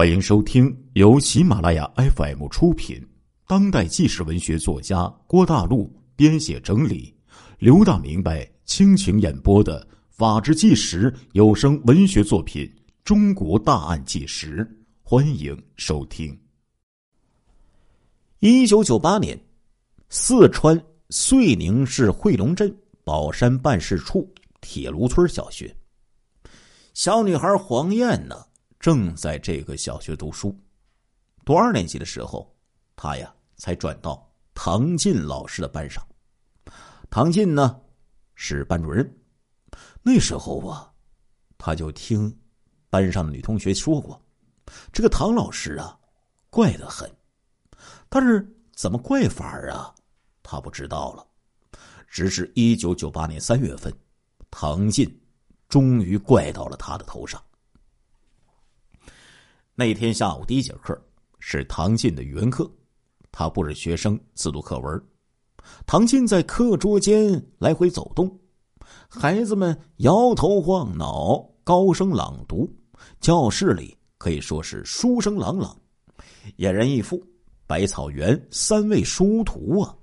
[0.00, 3.06] 欢迎收听由喜马拉雅 FM 出品、
[3.46, 7.14] 当代纪实文学作家郭大陆编写整理、
[7.58, 12.64] 刘大明白倾情演播的《法制纪实》有声文学作品
[13.04, 14.64] 《中国大案纪实》，
[15.02, 16.34] 欢迎收听。
[18.38, 19.38] 一九九八年，
[20.08, 22.74] 四川遂宁市汇龙镇
[23.04, 24.26] 宝山办事处
[24.62, 25.76] 铁炉村小学，
[26.94, 28.46] 小女孩黄燕呢？
[28.80, 30.58] 正在这个小学读书，
[31.44, 32.50] 读二年级的时候，
[32.96, 36.02] 他呀才转到唐进老师的班上。
[37.10, 37.78] 唐进呢
[38.34, 39.06] 是班主任，
[40.02, 40.90] 那时候啊，
[41.58, 42.34] 他就听
[42.88, 44.18] 班上的女同学说过，
[44.90, 46.00] 这个唐老师啊
[46.48, 47.10] 怪得很，
[48.08, 49.94] 但是怎么怪法啊，
[50.42, 51.26] 他不知道了。
[52.08, 53.94] 直至一九九八年三月份，
[54.50, 55.22] 唐进
[55.68, 57.40] 终于怪到了他的头上。
[59.80, 61.02] 那天下午第一节课
[61.38, 62.70] 是唐进的语文课，
[63.32, 65.02] 他布置学生自读课文。
[65.86, 68.30] 唐进在课桌间来回走动，
[69.08, 72.70] 孩子们摇头晃脑，高声朗读。
[73.22, 75.74] 教室里可以说是书声朗朗，
[76.58, 77.18] 俨然一副
[77.66, 79.96] 百草园三味书图啊。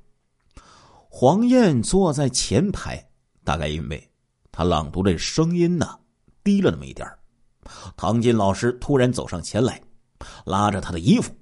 [1.08, 3.08] 黄燕坐在前排，
[3.44, 4.12] 大概因为
[4.52, 6.00] 他朗读的声音呢
[6.44, 7.20] 低了那么一点儿。
[7.96, 9.82] 唐金老师突然走上前来，
[10.46, 11.34] 拉着他的衣服，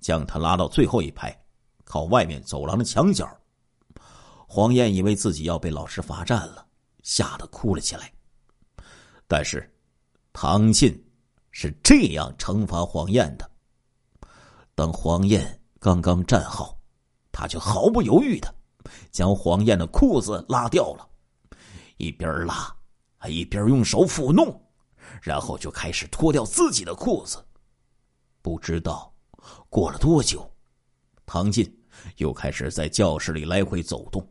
[0.00, 1.36] 将他拉到最后一排，
[1.84, 3.28] 靠外面走廊的墙角。
[4.46, 6.66] 黄燕以为自己要被老师罚站了，
[7.02, 8.12] 吓得哭了起来。
[9.28, 9.72] 但是，
[10.32, 10.92] 唐进
[11.52, 13.48] 是这样惩罚黄燕的：
[14.74, 16.76] 等黄燕刚刚站好，
[17.30, 18.52] 他就毫不犹豫的
[19.12, 21.08] 将黄燕的裤子拉掉了，
[21.96, 22.74] 一边拉
[23.16, 24.60] 还一边用手抚弄。
[25.22, 27.44] 然后就开始脱掉自己的裤子，
[28.42, 29.12] 不知道
[29.68, 30.50] 过了多久，
[31.26, 31.70] 唐进
[32.16, 34.26] 又开始在教室里来回走动。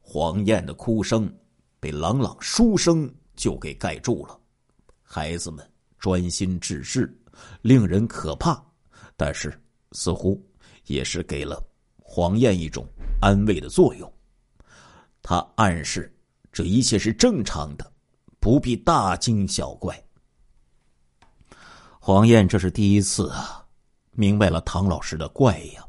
[0.00, 1.32] 黄燕的哭声
[1.80, 4.38] 被朗朗书声就给盖住了，
[5.02, 7.12] 孩子们专心致志，
[7.62, 8.64] 令人可怕，
[9.16, 9.60] 但是
[9.92, 10.40] 似乎
[10.84, 11.62] 也是给了
[11.98, 12.86] 黄燕一种
[13.20, 14.10] 安慰的作用。
[15.22, 16.16] 他暗示
[16.52, 17.92] 这一切是正常的。
[18.46, 20.00] 不必大惊小怪。
[21.98, 23.66] 黄燕这是第一次啊，
[24.12, 25.84] 明白了唐老师的怪呀，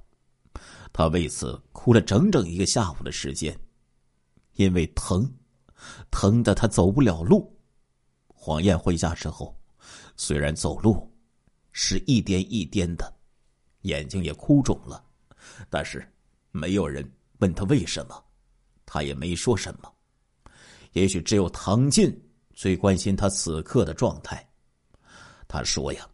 [0.91, 3.55] 他为此哭了整整一个下午的时间，
[4.53, 5.31] 因为疼，
[6.09, 7.55] 疼的他走不了路。
[8.27, 9.55] 黄燕回家之后，
[10.15, 11.15] 虽然走路
[11.71, 13.13] 是一颠一颠的，
[13.81, 15.05] 眼睛也哭肿了，
[15.69, 16.11] 但是
[16.49, 17.07] 没有人
[17.37, 18.25] 问他为什么，
[18.83, 19.93] 他也没说什么。
[20.93, 22.19] 也许只有唐进。
[22.57, 24.43] 最关心他此刻的状态，
[25.47, 26.09] 他说：“呀，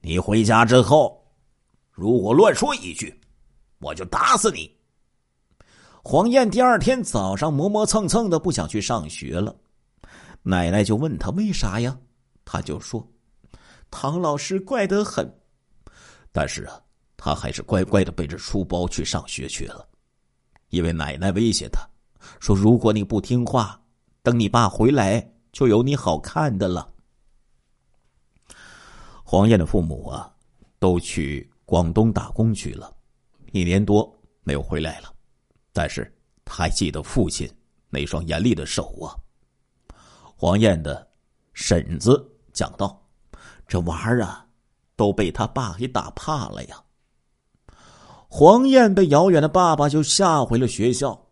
[0.00, 1.24] 你回家之后，
[1.92, 3.16] 如果乱说一句，
[3.78, 4.68] 我就打死你。”
[6.02, 9.54] 黄燕第二天早上磨磨蹭蹭的不想去上学了，
[10.42, 11.96] 奶奶就问他为啥呀？
[12.44, 13.08] 他就说
[13.92, 15.24] ：“唐老师怪得很。”
[16.32, 16.82] 但是啊，
[17.16, 19.86] 他还是乖乖的背着书包去上学去了，
[20.70, 21.80] 因为奶奶威胁他
[22.40, 23.80] 说：“如果你不听话，
[24.20, 26.92] 等你爸回来。”就有你好看的了。
[29.24, 30.32] 黄燕的父母啊，
[30.78, 32.92] 都去广东打工去了，
[33.52, 34.12] 一年多
[34.42, 35.12] 没有回来了。
[35.72, 36.12] 但是
[36.44, 37.48] 他还记得父亲
[37.88, 39.14] 那双严厉的手啊。
[40.36, 41.08] 黄燕的
[41.52, 43.00] 婶子讲道
[43.68, 44.44] ：“这娃儿啊，
[44.96, 46.82] 都被他爸给打怕了呀。”
[48.26, 51.28] 黄燕被遥远的爸爸就吓回了学校，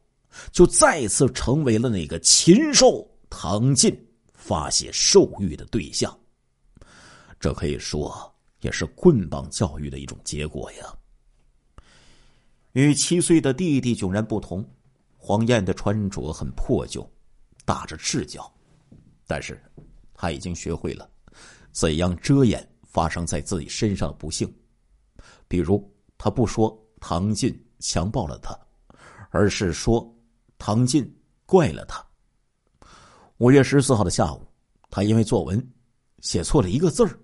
[0.53, 4.08] 就再次成为了那个禽兽唐进。
[4.49, 6.19] 发泄兽欲的对象，
[7.39, 10.87] 这可以说也是棍棒教育的一种结果呀。
[12.73, 14.67] 与七岁的弟弟迥然不同，
[15.19, 17.07] 黄燕的穿着很破旧，
[17.67, 18.51] 打着赤脚，
[19.27, 19.63] 但是
[20.15, 21.07] 他已经学会了
[21.71, 24.51] 怎样遮掩发生在自己身上的不幸。
[25.47, 28.59] 比如，他不说唐进强暴了他，
[29.29, 30.11] 而是说
[30.57, 31.15] 唐进
[31.45, 32.03] 怪了他。
[33.37, 34.45] 五月十四号的下午，
[34.91, 35.73] 他因为作文
[36.21, 37.19] 写错了一个字儿，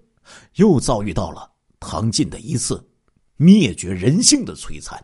[0.54, 1.50] 又遭遇到了
[1.80, 2.86] 唐进的一次
[3.36, 5.02] 灭绝人性的摧残。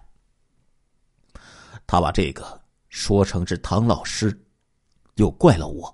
[1.87, 4.45] 他把这个说成是唐老师
[5.17, 5.93] 又怪了我。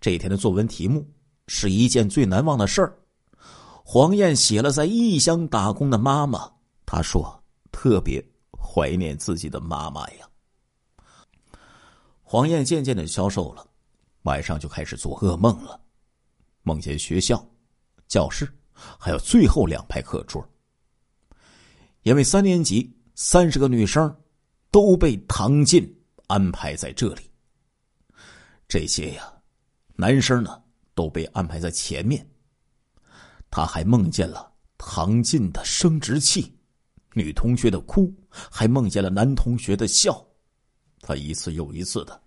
[0.00, 1.08] 这一天的作文题目
[1.46, 2.98] 是一件最难忘的事儿。
[3.84, 6.50] 黄燕写了在异乡打工的妈妈，
[6.86, 10.28] 她说特别怀念自己的妈妈呀。
[12.22, 13.66] 黄燕渐渐的消瘦了。
[14.22, 15.80] 晚上就开始做噩梦了，
[16.62, 17.44] 梦见学校、
[18.08, 20.46] 教室还有最后两排课桌。
[22.02, 24.14] 因为三年级三十个女生
[24.70, 25.88] 都被唐进
[26.26, 27.22] 安排在这里。
[28.66, 29.32] 这些呀，
[29.94, 30.62] 男生呢
[30.94, 32.26] 都被安排在前面。
[33.50, 36.56] 他还梦见了唐进的生殖器，
[37.12, 40.24] 女同学的哭，还梦见了男同学的笑。
[41.00, 42.22] 他一次又一次的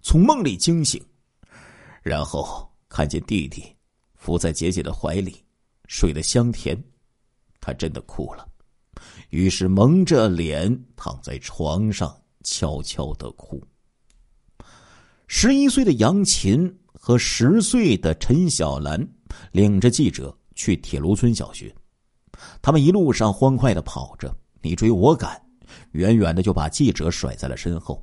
[0.00, 1.04] 从梦里惊醒，
[2.08, 3.62] 然后看见弟弟
[4.14, 5.44] 伏在姐姐的怀里，
[5.88, 6.82] 睡得香甜。
[7.60, 8.48] 他真的哭了。
[9.28, 13.62] 于是蒙着脸躺在床上，悄悄的哭。
[15.26, 19.06] 十一岁的杨琴和十岁的陈小兰
[19.52, 21.74] 领着记者去铁炉村小学，
[22.62, 25.38] 他们一路上欢快的跑着，你追我赶，
[25.92, 28.02] 远远的就把记者甩在了身后。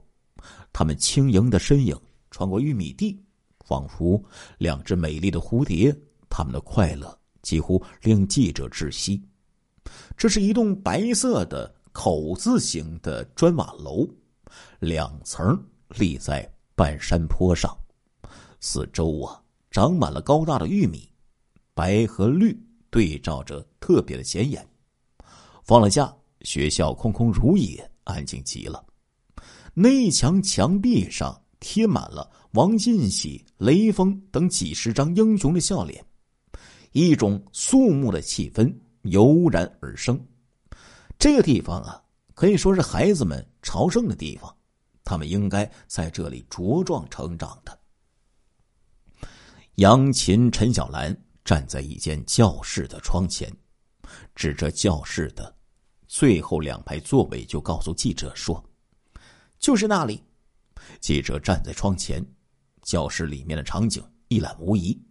[0.72, 2.00] 他们轻盈的身影
[2.30, 3.19] 穿过玉米地，
[3.65, 4.23] 仿佛
[4.57, 5.94] 两只美丽的蝴蝶。
[6.29, 9.21] 他们的快乐几乎令记者窒息。
[10.17, 14.07] 这是一栋白色的口字形的砖瓦楼，
[14.79, 15.57] 两层
[15.89, 17.73] 立在半山坡上，
[18.59, 19.41] 四周啊
[19.71, 21.07] 长满了高大的玉米，
[21.73, 22.57] 白和绿
[22.89, 24.68] 对照着，特别的显眼。
[25.63, 28.83] 放了假，学校空空如也，安静极了。
[29.73, 36.06] 内墙墙壁上贴满了王进喜、雷锋等几十张英雄的笑脸，
[36.91, 38.71] 一种肃穆的气氛。
[39.01, 40.23] 油然而生，
[41.17, 42.00] 这个地方啊，
[42.35, 44.56] 可以说是孩子们朝圣的地方，
[45.03, 47.79] 他们应该在这里茁壮成长的。
[49.75, 53.51] 杨琴、陈小兰站在一间教室的窗前，
[54.35, 55.51] 指着教室的
[56.07, 58.63] 最后两排座位，就告诉记者说
[59.57, 60.21] ：“就是那里。”
[61.00, 62.25] 记者站在窗前，
[62.81, 65.01] 教室里面的场景一览无遗，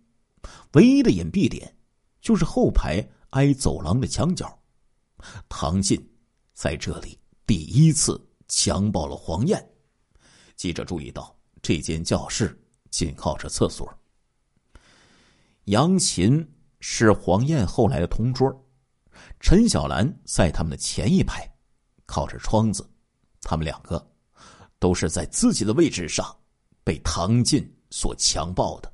[0.73, 1.77] 唯一的隐蔽点
[2.21, 3.07] 就是后排。
[3.35, 4.63] 挨走廊的墙角，
[5.49, 6.01] 唐进
[6.53, 9.61] 在这里第一次强暴了黄燕。
[10.55, 12.57] 记者注意到，这间教室
[12.91, 13.93] 紧靠着厕所。
[15.65, 18.49] 杨琴是黄燕后来的同桌，
[19.41, 21.45] 陈小兰在他们的前一排，
[22.07, 22.89] 靠着窗子。
[23.41, 24.14] 他们两个
[24.85, 26.37] 都是在自己的位置上
[26.85, 28.93] 被唐进所强暴的，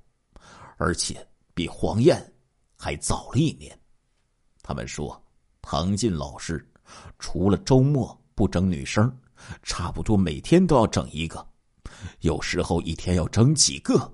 [0.77, 2.33] 而且比黄燕
[2.77, 3.77] 还早了一年。
[4.63, 5.21] 他们说，
[5.61, 6.65] 唐进老师
[7.19, 9.13] 除了周末不整女生，
[9.65, 11.45] 差不多每天都要整一个，
[12.21, 14.09] 有时候一天要整几个。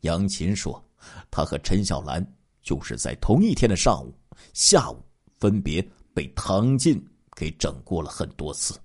[0.00, 0.82] 杨琴说，
[1.30, 2.26] 他和陈小兰
[2.62, 4.14] 就是在同一天的上午、
[4.54, 5.04] 下午
[5.38, 7.06] 分别被唐进
[7.36, 8.80] 给整过了很多次。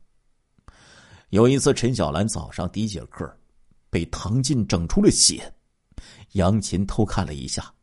[1.32, 3.40] 有一次，陈小兰早上第一节课
[3.90, 5.50] 被唐进整出了血，
[6.34, 7.74] 杨琴偷看了一下，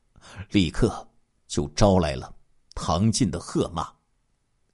[0.50, 1.08] 立刻
[1.46, 2.30] 就招来了。
[2.74, 3.90] 唐进的喝骂：“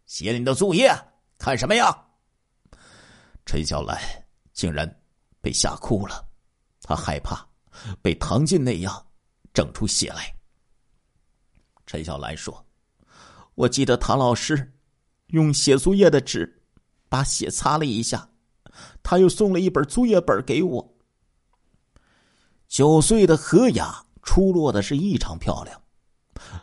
[0.06, 0.92] 写你的作业，
[1.38, 1.96] 看什么呀？”
[3.46, 3.96] 陈小兰
[4.52, 4.84] 竟然
[5.40, 6.26] 被吓哭了，
[6.82, 7.48] 他害怕
[8.02, 9.06] 被唐进那样
[9.52, 10.34] 整出血来。
[11.86, 12.66] 陈小兰说
[13.54, 14.74] ：“我记得唐老师
[15.28, 16.60] 用写作业的纸
[17.08, 18.28] 把血擦了一下，
[19.02, 20.94] 他又送了一本作业本给我。”
[22.68, 25.80] 九岁的何雅出落的是异常漂亮，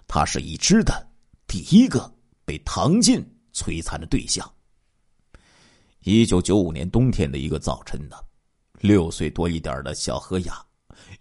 [0.07, 1.09] 她是已知的。
[1.47, 2.13] 第一个
[2.43, 4.49] 被唐进摧残的对象。
[6.01, 8.15] 一九九五年冬天的一个早晨呢，
[8.79, 10.65] 六岁多一点的小何雅，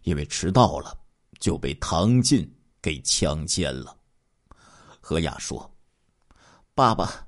[0.02, 0.96] 因为迟到了，
[1.38, 2.50] 就被唐进
[2.80, 3.96] 给强奸了。
[5.00, 5.70] 何雅说
[6.74, 7.26] ：“爸爸，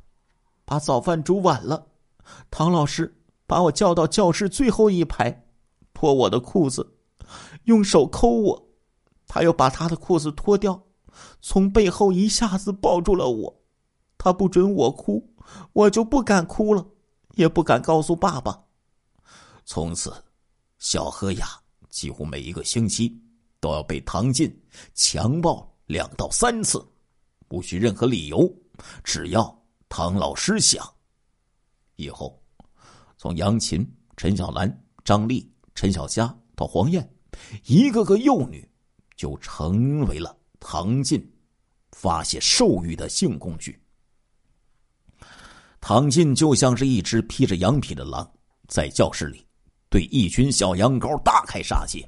[0.65, 1.87] 把早饭煮晚了，
[2.51, 3.15] 唐老师
[3.53, 5.45] 把我叫到教室最后一排，
[5.93, 6.95] 脱我的裤子，
[7.65, 8.69] 用手抠我，
[9.27, 10.83] 他又把他的裤子脱掉。”
[11.43, 13.63] 从背后一下子抱住了我，
[14.17, 15.35] 他不准我哭，
[15.75, 16.83] 我就不敢哭了，
[17.35, 18.59] 也不敢告诉爸爸。
[19.67, 20.11] 从此，
[20.79, 21.47] 小何雅
[21.91, 23.15] 几乎每一个星期
[23.61, 24.51] 都要被唐进
[24.95, 26.83] 强暴两到三次，
[27.49, 28.51] 不需任何理由，
[29.05, 30.83] 只要唐老师想。
[31.97, 32.42] 以后，
[33.23, 37.09] 从杨琴、陈小兰、张丽、陈小佳到黄燕，
[37.67, 38.69] 一个个幼女
[39.17, 40.37] 就成为了。
[40.59, 41.25] 唐进
[41.93, 43.81] 发泄兽欲的性工具。
[45.81, 48.29] 唐进就像是一只披着羊皮的狼，
[48.67, 49.47] 在教室里
[49.89, 52.05] 对一群小羊羔大开杀戒。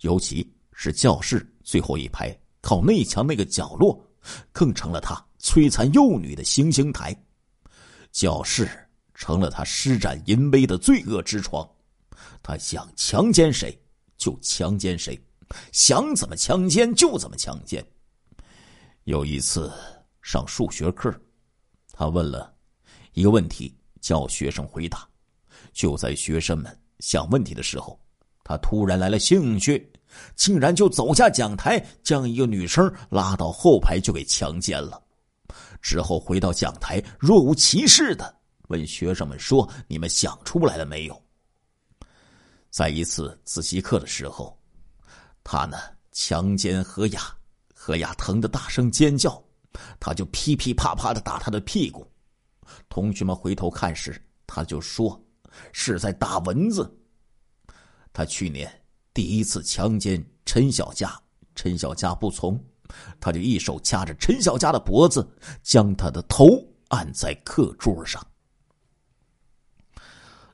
[0.00, 4.04] 尤其是教室最后一排靠内墙那个角落，
[4.50, 7.16] 更成了他摧残幼女的行刑台。
[8.10, 8.68] 教室
[9.16, 11.68] 成了他施展淫威的罪恶之床，
[12.42, 13.76] 他想强奸谁
[14.16, 15.18] 就强奸谁。
[15.72, 17.84] 想怎么强奸就怎么强奸。
[19.04, 19.72] 有一次
[20.20, 21.12] 上数学课，
[21.92, 22.52] 他问了
[23.14, 25.08] 一个问题，叫学生回答。
[25.72, 27.98] 就在学生们想问题的时候，
[28.44, 29.90] 他突然来了兴趣，
[30.34, 35.00] 竟然就走下讲台，将一个女生拉到后排就给强奸了。
[35.80, 38.34] 之后回到讲台，若无其事的
[38.68, 41.22] 问学生们说：“你们想出来了没有？”
[42.70, 44.58] 在一次自习课的时候，
[45.42, 45.76] 他呢
[46.12, 47.34] 强奸何雅。
[47.78, 49.40] 何雅疼得大声尖叫，
[50.00, 52.04] 他就噼噼啪啪的打他的屁股。
[52.88, 55.24] 同学们回头看时，他就说
[55.72, 56.92] 是在打蚊子。
[58.12, 58.68] 他去年
[59.14, 61.16] 第一次强奸陈小佳，
[61.54, 62.60] 陈小佳不从，
[63.20, 65.24] 他就一手掐着陈小佳的脖子，
[65.62, 68.20] 将他的头按在课桌上。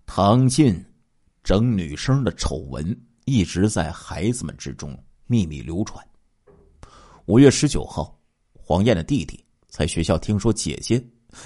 [0.07, 0.85] 唐进
[1.43, 6.07] 整女生的丑闻一直在孩子们之中秘密流传。
[7.27, 8.19] 五月十九号，
[8.53, 11.03] 黄燕的弟弟在学校听说姐姐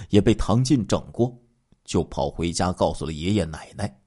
[0.09, 1.37] 也被唐进整过，
[1.85, 4.01] 就跑回家告诉了爷爷奶奶。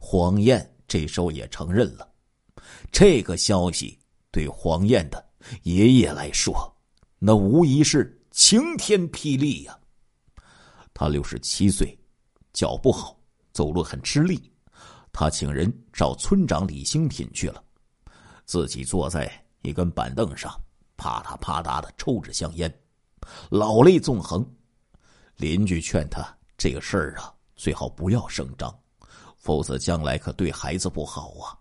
[0.00, 2.08] 黄燕这时候也承认了。
[2.90, 3.98] 这个消息
[4.30, 5.24] 对黄燕的
[5.62, 6.74] 爷爷来说，
[7.18, 9.78] 那无疑是晴天霹雳呀。
[10.92, 11.96] 他六十七岁，
[12.52, 13.19] 脚不好，
[13.60, 14.50] 走路很吃力。
[15.12, 17.62] 他请人找村长李兴品去了，
[18.46, 20.58] 自己坐在一根板凳上。
[20.96, 22.74] 啪嗒啪嗒的抽着香烟，
[23.50, 24.42] 老泪纵横。
[25.36, 26.26] 邻居劝他
[26.56, 28.74] 这个事儿啊，最好不要声张，
[29.36, 31.52] 否则将来可对孩子不好啊。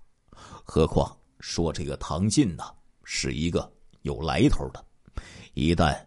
[0.64, 2.64] 何况说这个唐进呢，
[3.04, 3.70] 是一个
[4.04, 4.82] 有来头的，
[5.54, 6.02] 一旦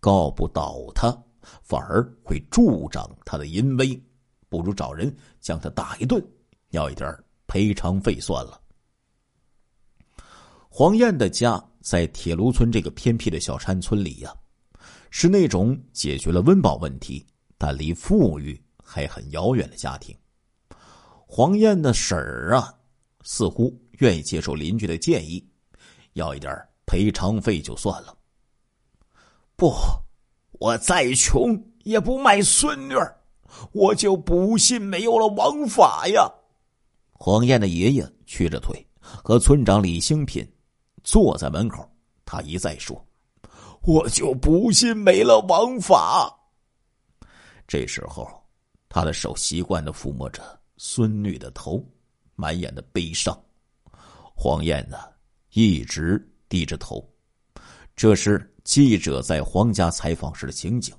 [0.00, 1.14] 告不倒他，
[1.62, 4.02] 反而会助长他的淫威，
[4.54, 6.24] 不如找人将他打一顿，
[6.70, 7.12] 要一点
[7.46, 8.60] 赔偿费算了。
[10.68, 11.62] 黄燕的家。
[11.84, 14.34] 在铁炉村这个偏僻的小山村里呀，
[15.10, 17.22] 是那种解决了温饱问题，
[17.58, 20.16] 但离富裕还很遥远的家庭。
[21.26, 22.74] 黄燕的婶儿啊，
[23.20, 25.46] 似乎愿意接受邻居的建议，
[26.14, 26.50] 要一点
[26.86, 28.16] 赔偿费就算了。
[29.54, 29.74] 不，
[30.52, 33.14] 我再穷也不卖孙女儿，
[33.72, 36.30] 我就不信没有了王法呀！
[37.12, 40.46] 黄燕的爷爷屈着腿，和村长李兴品。
[41.02, 41.86] 坐在门口，
[42.24, 43.06] 他一再说
[43.84, 46.34] ：“我就不信没了王法。”
[47.68, 48.26] 这时候，
[48.88, 50.42] 他的手习惯的抚摸着
[50.78, 51.84] 孙女的头，
[52.34, 53.38] 满眼的悲伤。
[54.34, 54.96] 黄燕呢，
[55.52, 56.18] 一直
[56.48, 57.06] 低着头。
[57.94, 60.94] 这是记者在黄家采访时的情景。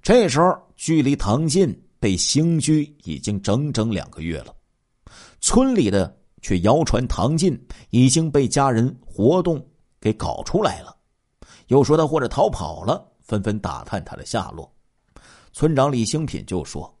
[0.00, 4.54] 这时候，距离唐进被刑拘已经整整两个月了，
[5.40, 6.16] 村里的。
[6.42, 9.66] 却谣传唐进已经被家人活动
[9.98, 10.96] 给搞出来了，
[11.66, 14.72] 又说他或者逃跑了，纷纷打探他的下落。
[15.52, 16.94] 村长李兴品就说：“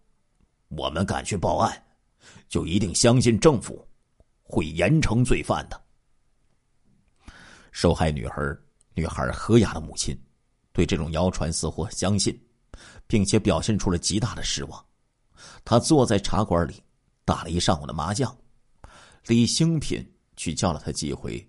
[0.76, 1.80] 我们敢去报案，
[2.48, 3.86] 就一定相信政府
[4.42, 5.80] 会严惩罪犯的。”
[7.70, 8.42] 受害女孩
[8.94, 10.18] 女孩何雅的母亲
[10.72, 12.36] 对这种谣传似乎相信，
[13.06, 14.84] 并且表现出了极大的失望。
[15.64, 16.82] 他坐在茶馆里
[17.24, 18.36] 打了一上午的麻将。
[19.26, 21.44] 李兴品去叫了他几回，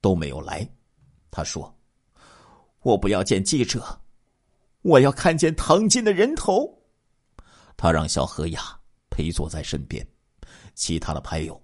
[0.00, 0.68] 都没有来。
[1.30, 1.72] 他说
[2.82, 4.00] ：“我不要见记者，
[4.82, 6.82] 我要看见唐金的人头。”
[7.76, 8.78] 他让小何雅
[9.08, 10.06] 陪坐在身边，
[10.74, 11.60] 其他的牌友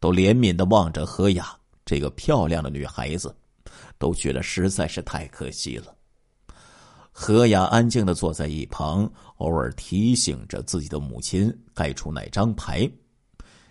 [0.00, 3.34] 都怜悯的望着何雅这个漂亮的女孩子，
[3.98, 5.95] 都觉得实在是太可惜了。
[7.18, 12.88] 何雅安静的坐在一旁，偶尔提醒着自己的母亲盖出哪张牌。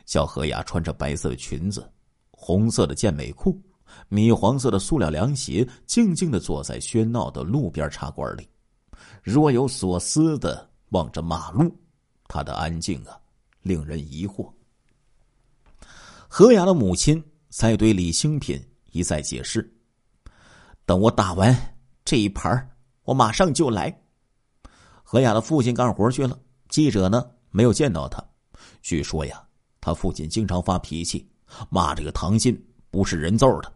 [0.07, 1.87] 小何雅穿着白色的裙子，
[2.31, 3.61] 红色的健美裤，
[4.09, 8.49] 米黄色的塑料凉鞋，静静的坐在喧闹的路边茶馆里，
[9.21, 11.71] 若有所思的望着马路。
[12.27, 13.15] 他的安静啊，
[13.61, 14.51] 令人疑惑。
[16.27, 18.59] 何雅的母亲在对李兴品
[18.91, 19.71] 一再解释
[20.83, 21.55] ：“等我打完
[22.03, 22.71] 这一盘，
[23.05, 23.97] 我马上就来。”
[25.01, 28.21] 何雅的父亲干活去了，记者呢没有见到他。
[28.81, 29.41] 据说呀。
[29.81, 31.29] 他父亲经常发脾气，
[31.69, 32.59] 骂这个唐进
[32.89, 33.71] 不是人揍的，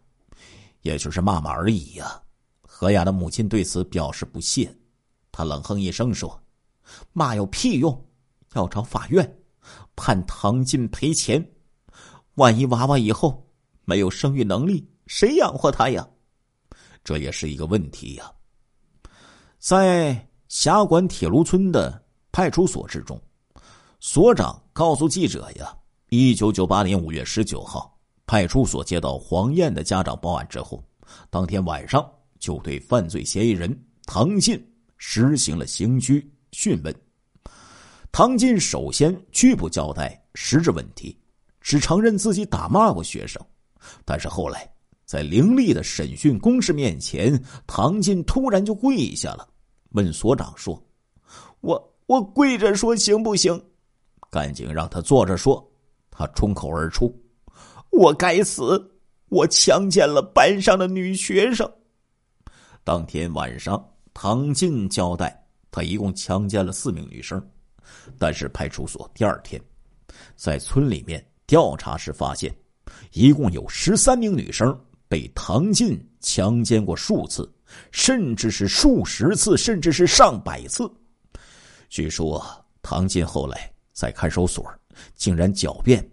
[0.81, 2.19] 也就是骂骂而已呀。
[2.63, 4.75] 何雅的母亲对此表示不屑，
[5.31, 6.41] 他冷哼一声说
[7.13, 7.95] ：“骂有屁用？
[8.55, 9.39] 要找法院
[9.95, 11.47] 判唐进赔钱。
[12.33, 13.47] 万一娃娃以后
[13.85, 16.09] 没有生育能力，谁养活他呀？
[17.03, 18.31] 这也是一个问题呀。”
[19.59, 22.01] 在辖管铁炉村的
[22.31, 23.21] 派出所之中，
[23.99, 25.75] 所长告诉记者呀。
[26.07, 27.93] 一九九八年五月十九号，
[28.25, 30.81] 派出所接到黄燕的家长报案之后，
[31.29, 34.65] 当天晚上就对犯罪嫌疑人唐进
[34.97, 36.95] 实行了刑拘讯问。
[38.13, 41.19] 唐进首先拒不交代实质问题，
[41.59, 43.39] 只承认自己打骂过学生。
[44.05, 44.71] 但是后来，
[45.09, 49.49] 在凌厉的审讯攻势面前，唐进突然就跪下了，
[49.93, 50.79] 问所长说
[51.61, 53.59] ：“我我跪着说行不行？
[54.29, 55.67] 赶紧让他坐着说。”
[56.11, 57.11] 他冲口而出
[57.89, 58.79] ：“我该死！
[59.29, 61.67] 我强奸了班上的女学生。”
[62.85, 67.43] 当天晚上，唐进交代，他一共强奸了四名女生。
[68.19, 69.59] 但是派出所第二天，
[70.35, 72.55] 在村里面调查时发现，
[73.13, 77.51] 一共有十三名女生被唐进强奸过数次，
[77.91, 80.89] 甚至是数十次，甚至是上百次。
[81.89, 82.41] 据说
[82.81, 84.65] 唐进后来在看守所
[85.15, 86.07] 竟然狡辩，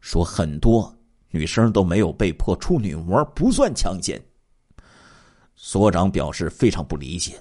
[0.00, 0.92] 说很多
[1.28, 4.20] 女生都没有被迫处女膜，不算强奸。
[5.54, 7.40] 所长表示非常不理解，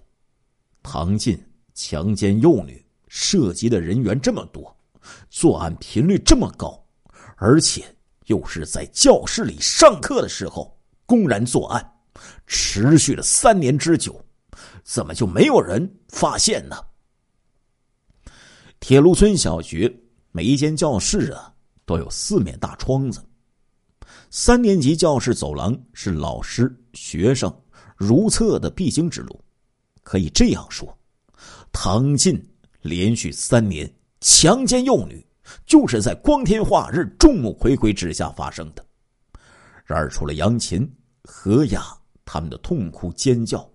[0.83, 1.41] 唐进
[1.73, 2.85] 强奸幼女。
[3.11, 4.77] 涉及的人员这么多，
[5.31, 6.79] 作案频率这么高，
[7.37, 7.83] 而且
[8.27, 10.78] 又是在教室里上课的时候
[11.09, 11.93] 公然作案，
[12.45, 14.23] 持续了三年之久，
[14.83, 16.77] 怎么就没有人发现呢？
[18.79, 19.91] 铁路村小学
[20.31, 21.51] 每一间教室啊
[21.83, 23.19] 都有四面大窗子，
[24.29, 27.51] 三年级教室走廊是老师、学生
[27.97, 29.43] 如厕的必经之路，
[30.03, 30.95] 可以这样说，
[31.71, 32.39] 唐进。
[32.81, 35.21] 连续三年强奸幼女，
[35.65, 38.85] 就是在光天化日、众目睽睽之下发生的。
[39.83, 40.89] 然而，除了杨琴、
[41.31, 41.95] 何雅
[42.25, 43.69] 他们的痛哭尖叫，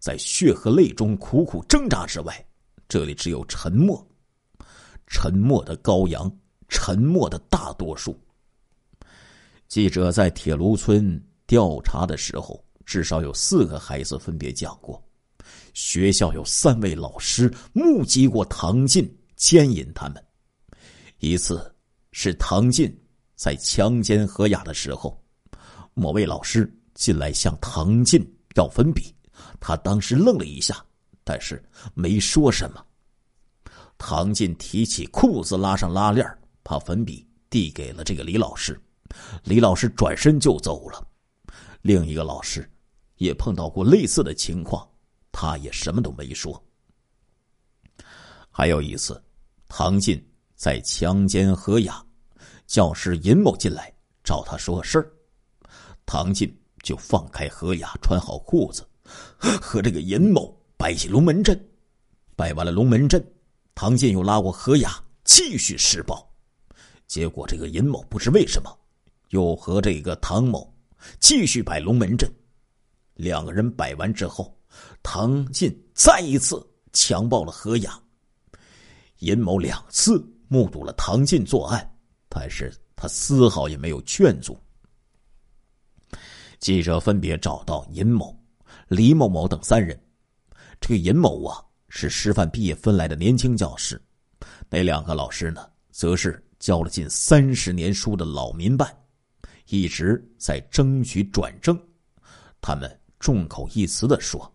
[0.00, 2.44] 在血和泪中苦苦挣扎之外，
[2.88, 4.04] 这里只有沉默，
[5.06, 6.30] 沉默的羔羊，
[6.68, 8.20] 沉默的大多数。
[9.68, 15.02] 记者在铁炉村调查的时候，至少有四个孩子分别讲过。
[15.74, 20.22] 学校有三位老师目击过唐进奸淫他们。
[21.20, 21.74] 一次
[22.10, 22.92] 是唐进
[23.36, 25.24] 在强奸何雅的时候，
[25.94, 28.24] 某位老师进来向唐进
[28.54, 29.14] 要粉笔，
[29.60, 30.84] 他当时愣了一下，
[31.24, 31.62] 但是
[31.94, 32.84] 没说什么。
[33.98, 36.26] 唐进提起裤子拉上拉链，
[36.62, 38.80] 把粉笔递给了这个李老师，
[39.44, 41.06] 李老师转身就走了。
[41.82, 42.68] 另一个老师
[43.16, 44.88] 也碰到过类似的情况。
[45.34, 46.62] 他也什么都没说。
[48.50, 49.20] 还有一次，
[49.66, 50.22] 唐进
[50.54, 52.04] 在强奸何雅，
[52.66, 53.90] 教师尹某进来
[54.22, 55.10] 找他说事儿，
[56.04, 58.86] 唐进就放开何雅，穿好裤子，
[59.38, 61.58] 和这个尹某摆起龙门阵。
[62.36, 63.24] 摆完了龙门阵，
[63.74, 66.28] 唐进又拉过何雅继续施暴，
[67.06, 68.76] 结果这个尹某不知为什么，
[69.30, 70.74] 又和这个唐某
[71.20, 72.30] 继续摆龙门阵。
[73.14, 74.54] 两个人摆完之后。
[75.02, 78.00] 唐进再一次强暴了何雅，
[79.18, 81.94] 尹某两次目睹了唐进作案，
[82.30, 84.58] 但是他丝毫也没有劝阻。
[86.62, 88.32] 记者分别找到尹某、
[88.86, 90.00] 李某某等三人。
[90.80, 93.96] 这个尹某啊，是师范毕业分来的年轻教师；
[94.70, 98.96] 那两个老师呢，则是教了近三十年书的老民办，
[99.70, 101.76] 一直在争取转正。
[102.60, 104.48] 他们众口一词的说。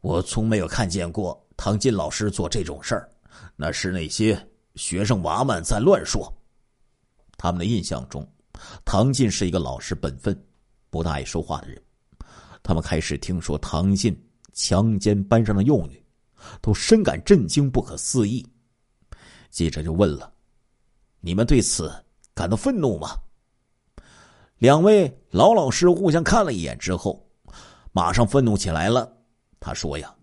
[0.00, 3.10] 我从没有看见过唐进老师做这种事儿，
[3.54, 6.32] 那是那些学生娃们在乱说。
[7.36, 8.26] 他们的印象中，
[8.82, 10.34] 唐进是一个老实本分、
[10.90, 11.82] 不大爱说话的人。
[12.62, 14.16] 他们开始听说唐进
[14.52, 16.04] 强奸班上的幼女，
[16.60, 18.44] 都深感震惊、不可思议。
[19.50, 20.32] 记者就问了
[21.20, 21.92] ：“你们对此
[22.34, 23.10] 感到愤怒吗？”
[24.58, 27.24] 两位老老师互相看了一眼之后，
[27.92, 29.10] 马上愤怒起来了。
[29.60, 30.14] 他说：“呀，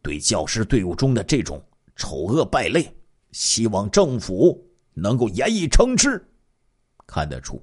[0.00, 1.62] 对教师队伍中的这种
[1.96, 2.88] 丑恶败类，
[3.32, 6.24] 希望政府能够严以惩治。
[7.06, 7.62] 看得出，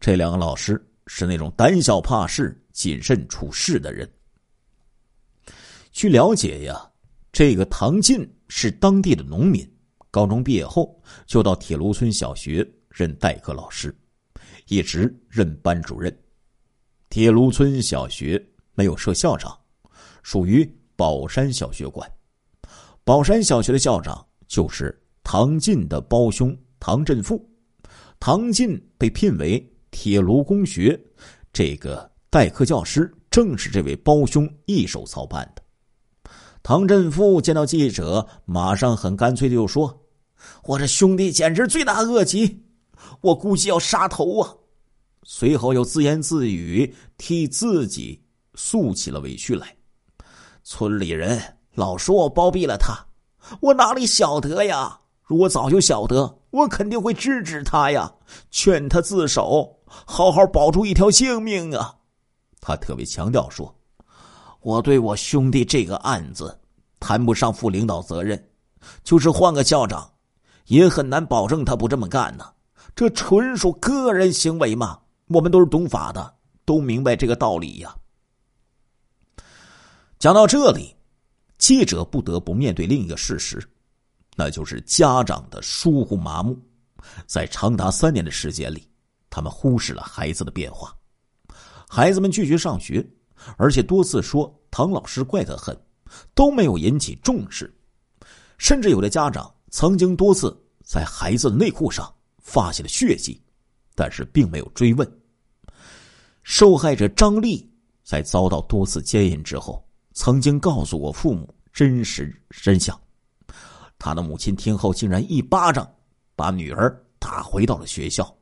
[0.00, 0.80] 这两个老师
[1.14, 4.10] 是那种胆小怕事、谨慎处事的人。
[5.90, 6.90] 据了解呀，
[7.30, 9.70] 这个唐进是当地的农民，
[10.10, 13.94] 高中毕业后就到铁炉村小学任代课老师，
[14.68, 16.18] 一直任班主任。
[17.10, 19.54] 铁炉村小学没有设校长。”
[20.24, 20.64] 属于
[20.96, 22.10] 宝山小学管，
[23.04, 27.46] 宝山小学的校长就是唐进的胞兄唐振富，
[28.18, 31.00] 唐进被聘为铁炉工学
[31.52, 35.62] 这个代课教师，正是这位胞兄一手操办的。
[36.64, 40.02] 唐振富见到记者，马上很干脆的就说
[40.64, 42.64] ：“我这兄弟简直罪大恶极，
[43.20, 44.54] 我估计要杀头啊！”
[45.24, 48.20] 随后又自言自语，替自己
[48.54, 49.76] 诉起了委屈来。
[50.64, 51.40] 村里人
[51.74, 53.06] 老说我包庇了他，
[53.60, 55.00] 我哪里晓得呀？
[55.22, 58.12] 如果早就晓得，我肯定会制止他呀，
[58.50, 61.94] 劝他自首，好好保住一条性命啊！
[62.60, 63.74] 他特别强调说
[64.60, 66.58] ：“我对我兄弟这个案子，
[67.00, 68.42] 谈不上负领导责任，
[69.04, 70.10] 就是换个校长，
[70.66, 72.52] 也很难保证他不这么干呢。
[72.94, 74.98] 这纯属个人行为嘛。
[75.28, 77.94] 我们都是懂法的，都明白这个道理呀。”
[80.18, 80.94] 讲到这里，
[81.58, 83.60] 记者不得不面对另一个事实，
[84.36, 86.56] 那就是家长的疏忽麻木。
[87.26, 88.86] 在长达三年的时间里，
[89.32, 90.94] 他们忽视了孩子的变化。
[91.88, 93.02] 孩子们拒绝上学，
[93.56, 95.74] 而且多次说唐老师怪得很，
[96.34, 97.74] 都没有引起重视。
[98.58, 103.42] 甚至有的家长曾经多次在孩子的内裤上发现了血迹，
[103.94, 105.10] 但是并没有追问。
[106.42, 107.66] 受害者张丽
[108.04, 109.82] 在遭到多次奸淫之后。
[110.14, 113.00] 曾经告诉我父母真实真相，
[113.98, 115.90] 他的母亲听后竟然一巴掌
[116.36, 118.36] 把女儿打回到了学校，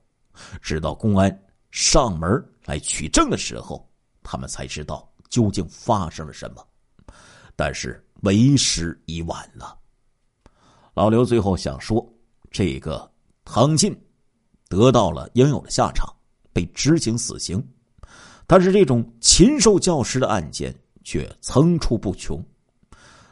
[0.61, 2.29] 直到公安上门
[2.65, 3.89] 来取证的时候，
[4.23, 6.67] 他们才知道究竟发生了什么，
[7.57, 9.79] 但是为时已晚了。
[10.95, 12.07] 老刘最后想说，
[12.51, 13.11] 这个
[13.45, 13.99] 唐进
[14.69, 16.07] 得到了应有的下场，
[16.53, 17.63] 被执行死刑，
[18.47, 20.75] 但是这种禽兽教师的案件。
[21.03, 22.45] 却层出不穷，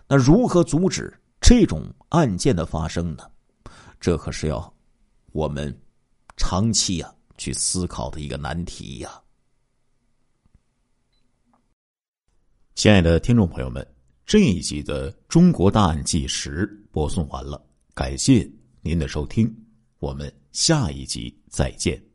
[0.09, 3.31] 那如何阻止这种案件的发生呢？
[4.01, 4.75] 这可是要
[5.33, 5.79] 我们
[6.39, 9.23] 长期呀去思考的一个难题呀。
[12.75, 13.87] 亲爱的听众朋友们，
[14.25, 18.49] 这一集的《中国大案纪实》播送完了，感谢
[18.81, 19.53] 您的收听，
[19.99, 22.08] 我们下一集再见。